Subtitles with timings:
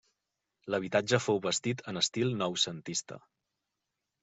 [0.73, 3.21] L'habitatge fou bastit en estil noucentista.